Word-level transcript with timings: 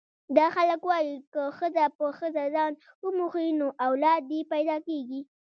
دا 0.37 0.47
خلک 0.55 0.81
وايي 0.89 1.15
که 1.33 1.41
ښځه 1.57 1.85
په 1.97 2.05
ښځه 2.17 2.43
ځان 2.55 2.71
وموښي 3.03 3.49
نو 3.59 3.67
اولاد 3.87 4.23
یې 4.35 4.41
پیدا 4.53 4.77
کېږي. 4.87 5.21